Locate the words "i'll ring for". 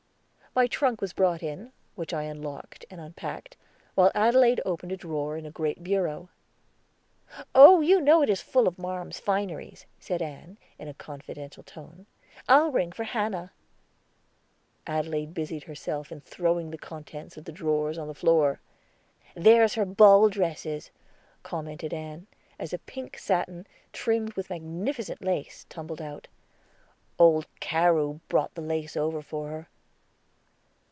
12.49-13.05